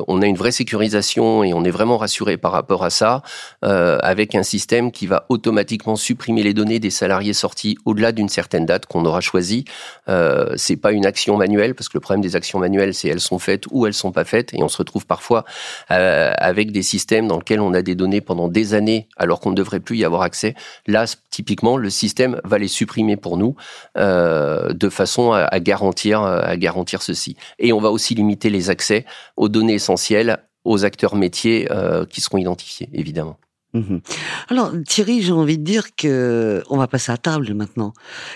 on 0.08 0.22
a 0.22 0.26
une 0.26 0.36
vraie 0.36 0.52
sécurisation 0.52 1.44
et 1.44 1.52
on 1.54 1.64
est 1.64 1.70
vraiment 1.70 1.98
rassuré 1.98 2.36
par 2.36 2.52
rapport 2.52 2.84
à 2.84 2.90
ça, 2.90 3.22
euh, 3.64 3.98
avec 4.02 4.34
un 4.34 4.42
système 4.42 4.92
qui 4.92 5.06
va 5.06 5.26
automatiquement 5.28 5.96
supprimer 5.96 6.42
les 6.42 6.54
données 6.54 6.78
des 6.78 6.90
salariés 6.90 7.32
sortis 7.32 7.76
au-delà 7.84 8.12
d'une 8.12 8.28
certaine 8.28 8.66
date 8.66 8.86
qu'on 8.86 9.04
aura 9.04 9.20
choisie. 9.20 9.64
Euh, 10.08 10.52
c'est 10.56 10.76
pas 10.76 10.92
une 10.92 11.06
action 11.06 11.36
manuelle 11.36 11.74
parce 11.74 11.88
que 11.88 11.96
le 11.96 12.00
problème 12.00 12.22
des 12.22 12.36
actions 12.36 12.58
manuelles, 12.58 12.94
c'est 12.94 13.08
elles 13.08 13.20
sont 13.20 13.38
faites 13.38 13.64
ou 13.70 13.86
elles 13.86 13.94
sont 13.94 14.12
pas 14.12 14.24
faites 14.24 14.54
et 14.54 14.62
on 14.62 14.68
se 14.68 14.78
retrouve 14.78 15.06
parfois 15.06 15.44
euh, 15.90 16.32
avec 16.36 16.72
des 16.72 16.82
systèmes 16.82 17.28
dans 17.28 17.38
lesquels 17.38 17.60
on 17.60 17.74
a 17.74 17.82
des 17.82 17.94
données 17.94 18.20
pendant 18.20 18.48
des 18.48 18.74
années 18.74 19.08
alors 19.16 19.40
qu'on 19.40 19.50
ne 19.50 19.56
devrait 19.56 19.80
plus 19.80 19.98
y 19.98 20.04
avoir 20.04 20.22
accès. 20.22 20.54
Là, 20.86 21.04
typiquement, 21.30 21.76
le 21.76 21.90
système 21.90 22.40
va 22.44 22.58
les 22.58 22.68
supprimer 22.68 23.16
pour 23.16 23.36
nous 23.36 23.56
euh, 23.96 24.72
de 24.72 24.88
façon 24.88 25.32
à, 25.32 25.60
garantir, 25.60 26.22
à 26.22 26.56
garantir 26.56 27.02
ceci. 27.02 27.36
Et 27.58 27.72
on 27.72 27.80
va 27.80 27.90
aussi 27.90 28.14
limiter 28.14 28.50
les 28.50 28.70
accès 28.70 29.04
aux 29.36 29.47
données 29.48 29.74
essentielles 29.74 30.38
aux 30.64 30.84
acteurs 30.84 31.16
métiers 31.16 31.68
euh, 31.70 32.04
qui 32.04 32.20
seront 32.20 32.38
identifiés, 32.38 32.88
évidemment. 32.92 33.38
Mhm. 33.74 34.00
Alors 34.48 34.72
Thierry, 34.86 35.20
j'ai 35.20 35.32
envie 35.32 35.58
de 35.58 35.62
dire 35.62 35.94
que 35.94 36.62
on 36.70 36.78
va 36.78 36.86
passer 36.86 37.12
à 37.12 37.18
table 37.18 37.52
maintenant. 37.52 37.92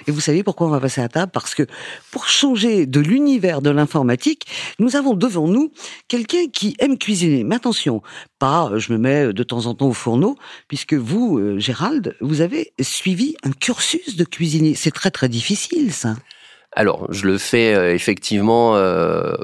Et 0.07 0.11
vous 0.11 0.21
savez 0.21 0.43
pourquoi 0.43 0.67
on 0.67 0.71
va 0.71 0.79
passer 0.79 1.01
à 1.01 1.09
table? 1.09 1.33
Parce 1.33 1.55
que 1.55 1.67
pour 2.11 2.27
changer 2.27 2.85
de 2.85 3.01
l'univers 3.01 3.63
de 3.63 3.71
l'informatique, 3.71 4.47
nous 4.79 4.95
avons 4.95 5.15
devant 5.15 5.49
nous 5.49 5.73
quelqu'un 6.09 6.49
qui 6.53 6.77
aime 6.81 6.99
cuisiner. 6.99 7.45
Mais 7.45 7.57
attention, 7.57 8.03
pas 8.39 8.73
je 8.77 8.93
me 8.93 8.99
mets 8.99 9.33
de 9.33 9.43
temps 9.43 9.65
en 9.65 9.75
temps 9.75 9.89
au 9.89 9.95
fourneau, 9.95 10.37
puisque 10.69 10.95
vous, 10.95 11.39
euh, 11.39 11.59
Gérald, 11.59 12.15
vous 12.21 12.43
avez 12.43 12.75
suivi 12.81 13.35
un 13.43 13.53
cursus 13.53 14.17
de 14.17 14.25
cuisinier. 14.25 14.75
C'est 14.75 14.91
très 14.91 15.11
très 15.11 15.31
difficile 15.31 15.95
ça. 15.95 16.15
Alors, 16.75 17.07
je 17.11 17.27
le 17.27 17.37
fais 17.37 17.75
euh, 17.75 17.95
effectivement 17.95 18.77
euh, 18.77 19.35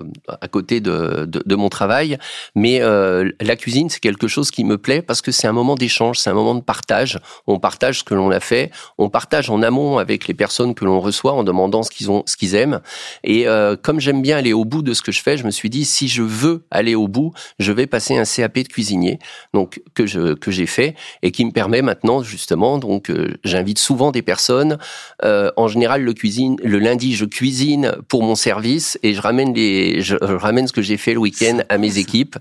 à 0.41 0.49
côté 0.49 0.81
de, 0.81 1.27
de, 1.27 1.43
de, 1.45 1.55
mon 1.57 1.69
travail, 1.69 2.17
mais 2.55 2.81
euh, 2.81 3.31
la 3.41 3.55
cuisine, 3.57 3.91
c'est 3.91 4.01
quelque 4.01 4.29
chose 4.29 4.51
qui 4.51 4.65
me 4.65 4.79
plaît 4.79 5.03
parce 5.03 5.21
que 5.21 5.31
c'est 5.31 5.47
un 5.47 5.53
moment 5.53 5.75
d'échange, 5.75 6.19
c'est 6.19 6.31
un 6.31 6.35
moment 6.35 6.55
de 6.55 6.63
partage. 6.63 7.19
On 7.47 7.59
partage 7.59 7.99
ce 7.99 8.05
que 8.05 8.15
l'on 8.15 8.31
a 8.31 8.41
fait, 8.41 8.71
on 8.97 9.11
partage 9.11 9.51
en 9.51 9.63
amont 9.63 9.99
avec 9.99 10.27
les 10.27 10.33
personnes 10.33 10.75
que 10.75 10.87
l'on 10.87 11.01
reçoit 11.01 11.35
en 11.35 11.45
demandant 11.45 11.83
ce 11.83 11.91
qu'ils 11.91 12.11
ont, 12.11 12.23
ce 12.25 12.37
qu'ils 12.37 12.55
aiment. 12.55 12.81
Et 13.25 13.47
euh, 13.47 13.77
comme 13.77 14.01
j'aime 14.01 14.23
bien 14.23 14.39
aller 14.39 14.55
au 14.55 14.65
bout 14.65 14.81
de 14.81 14.95
ce 14.95 15.03
que 15.03 15.13
je 15.13 15.23
fais, 15.23 15.37
je 15.37 15.45
me 15.45 15.51
suis 15.51 15.69
dit 15.69 15.85
si 15.85 16.09
je 16.09 16.23
veux 16.23 16.65
aller 16.71 16.95
au 16.95 17.09
bout, 17.09 17.35
je 17.59 17.73
vais 17.73 17.87
passer 17.87 18.17
un 18.17 18.25
CAP 18.25 18.61
de 18.61 18.69
cuisinier, 18.69 19.19
donc 19.53 19.83
que 19.95 20.07
je 20.07 20.33
que 20.33 20.51
j'ai 20.51 20.67
fait 20.67 20.95
et 21.23 21.31
qui 21.31 21.45
me 21.45 21.51
permet 21.51 21.83
maintenant 21.83 22.23
justement. 22.23 22.79
Donc, 22.79 23.11
euh, 23.11 23.37
j'invite 23.45 23.79
souvent 23.79 24.13
des 24.13 24.23
personnes. 24.23 24.79
en 25.23 25.69
général, 25.69 26.03
le 26.03 26.15
cuisine 26.15 26.57
le 26.63 26.79
lundi 26.79 27.18
je 27.19 27.25
cuisine 27.25 27.93
pour 28.09 28.23
mon 28.23 28.37
service 28.37 28.99
et 29.03 29.13
je 29.13 29.21
ramène 29.21 29.53
les, 29.53 30.01
je, 30.01 30.15
ramène 30.17 30.69
ce 30.69 30.73
que 30.73 30.83
j'ai 30.83 30.97
fait 30.97 31.13
le 31.13 31.19
week-end 31.19 31.59
à 31.69 31.77
mes 31.77 31.99
équipes. 31.99 32.37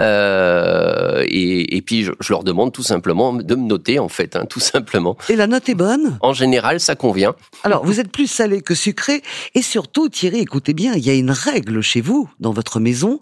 Euh, 0.00 1.22
et, 1.26 1.76
et, 1.76 1.82
puis 1.82 2.04
je, 2.04 2.12
je, 2.20 2.32
leur 2.32 2.42
demande 2.42 2.72
tout 2.72 2.82
simplement 2.82 3.32
de 3.32 3.54
me 3.54 3.66
noter 3.66 3.98
en 3.98 4.08
fait, 4.08 4.34
hein, 4.34 4.46
tout 4.48 4.60
simplement. 4.60 5.16
Et 5.28 5.36
la 5.36 5.46
note 5.46 5.68
est 5.68 5.74
bonne? 5.74 6.18
En 6.20 6.32
général, 6.32 6.80
ça 6.80 6.96
convient. 6.96 7.34
Alors, 7.62 7.84
vous 7.84 8.00
êtes 8.00 8.10
plus 8.10 8.26
salé 8.26 8.62
que 8.62 8.74
sucré 8.74 9.22
et 9.54 9.62
surtout, 9.62 10.08
Thierry, 10.08 10.40
écoutez 10.40 10.74
bien, 10.74 10.94
il 10.94 11.04
y 11.04 11.10
a 11.10 11.14
une 11.14 11.30
règle 11.30 11.82
chez 11.82 12.00
vous, 12.00 12.28
dans 12.40 12.52
votre 12.52 12.80
maison, 12.80 13.20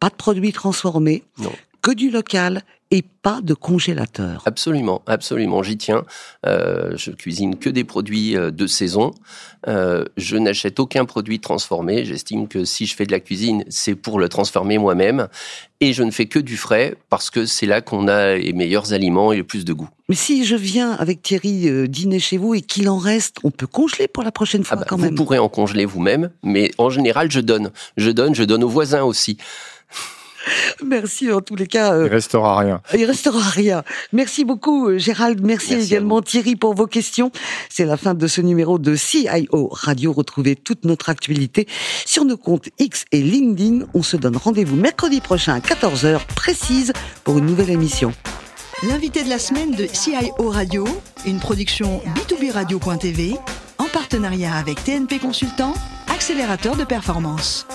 pas 0.00 0.08
de 0.08 0.14
produits 0.14 0.52
transformés, 0.52 1.24
non. 1.38 1.52
que 1.82 1.90
du 1.90 2.10
local 2.10 2.62
et 2.90 3.02
pas 3.02 3.40
de 3.42 3.54
congélateur. 3.54 4.42
Absolument, 4.46 5.02
absolument, 5.06 5.62
j'y 5.62 5.76
tiens. 5.76 6.04
Euh, 6.46 6.96
je 6.96 7.10
cuisine 7.10 7.58
que 7.58 7.68
des 7.68 7.84
produits 7.84 8.36
euh, 8.36 8.50
de 8.50 8.66
saison. 8.66 9.12
Euh, 9.66 10.04
je 10.16 10.36
n'achète 10.36 10.80
aucun 10.80 11.04
produit 11.04 11.40
transformé. 11.40 12.04
J'estime 12.04 12.48
que 12.48 12.64
si 12.64 12.86
je 12.86 12.94
fais 12.94 13.04
de 13.04 13.12
la 13.12 13.20
cuisine, 13.20 13.64
c'est 13.68 13.94
pour 13.94 14.18
le 14.18 14.28
transformer 14.28 14.78
moi-même. 14.78 15.28
Et 15.80 15.92
je 15.92 16.02
ne 16.02 16.10
fais 16.10 16.26
que 16.26 16.38
du 16.38 16.56
frais 16.56 16.96
parce 17.10 17.30
que 17.30 17.44
c'est 17.44 17.66
là 17.66 17.80
qu'on 17.80 18.08
a 18.08 18.36
les 18.36 18.52
meilleurs 18.52 18.92
aliments 18.92 19.32
et 19.32 19.36
le 19.36 19.44
plus 19.44 19.64
de 19.64 19.72
goût. 19.72 19.88
Mais 20.08 20.14
si 20.14 20.44
je 20.44 20.56
viens 20.56 20.92
avec 20.92 21.22
Thierry 21.22 21.68
euh, 21.68 21.86
dîner 21.86 22.18
chez 22.18 22.38
vous 22.38 22.54
et 22.54 22.62
qu'il 22.62 22.88
en 22.88 22.98
reste, 22.98 23.36
on 23.44 23.50
peut 23.50 23.66
congeler 23.66 24.08
pour 24.08 24.22
la 24.22 24.32
prochaine 24.32 24.64
fois 24.64 24.78
ah 24.78 24.80
bah, 24.80 24.86
quand 24.88 24.96
même. 24.96 25.10
Vous 25.10 25.24
pourrez 25.24 25.38
en 25.38 25.50
congeler 25.50 25.84
vous-même, 25.84 26.30
mais 26.42 26.70
en 26.78 26.88
général, 26.88 27.30
je 27.30 27.40
donne. 27.40 27.70
Je 27.96 28.10
donne, 28.10 28.34
je 28.34 28.44
donne 28.44 28.64
aux 28.64 28.68
voisins 28.68 29.02
aussi. 29.02 29.36
Merci 30.84 31.32
en 31.32 31.40
tous 31.40 31.56
les 31.56 31.66
cas. 31.66 31.94
Euh, 31.94 32.06
il 32.06 32.12
restera 32.12 32.58
rien. 32.58 32.80
Il 32.94 33.04
restera 33.04 33.40
rien. 33.40 33.82
Merci 34.12 34.44
beaucoup 34.44 34.88
euh, 34.88 34.98
Gérald. 34.98 35.40
Merci, 35.44 35.74
également 35.74 36.22
Thierry 36.22 36.56
pour 36.56 36.74
vos 36.74 36.86
questions. 36.86 37.30
C'est 37.68 37.84
la 37.84 37.96
fin 37.96 38.14
de 38.14 38.26
ce 38.26 38.40
numéro 38.40 38.78
de 38.78 38.94
CIO 38.96 39.68
Radio. 39.72 40.12
Retrouvez 40.12 40.56
toute 40.56 40.84
notre 40.84 41.08
actualité 41.08 41.66
sur 42.04 42.24
nos 42.24 42.36
comptes 42.36 42.68
X 42.78 43.04
et 43.12 43.22
LinkedIn. 43.22 43.86
On 43.94 44.02
se 44.02 44.16
donne 44.16 44.36
rendez-vous 44.36 44.76
mercredi 44.76 45.20
prochain 45.20 45.54
à 45.54 45.60
14h 45.60 46.20
précise 46.34 46.92
pour 47.24 47.38
une 47.38 47.46
nouvelle 47.46 47.70
émission. 47.70 48.12
L'invité 48.84 49.24
de 49.24 49.28
la 49.28 49.40
semaine 49.40 49.72
de 49.72 49.86
CIO 49.92 50.50
Radio, 50.50 50.86
une 51.26 51.40
production 51.40 52.00
B2B 52.14 52.52
Radio.tv 52.52 53.34
en 53.78 53.86
partenariat 53.86 54.54
avec 54.54 54.84
TNP 54.84 55.18
Consultant, 55.18 55.74
accélérateur 56.08 56.76
de 56.76 56.84
performance. 56.84 57.66